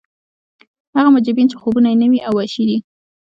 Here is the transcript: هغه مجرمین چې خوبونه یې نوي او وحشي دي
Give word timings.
هغه 0.95 1.09
مجرمین 1.15 1.47
چې 1.51 1.57
خوبونه 1.61 1.87
یې 1.91 1.99
نوي 2.03 2.19
او 2.27 2.33
وحشي 2.37 2.63
دي 2.69 2.77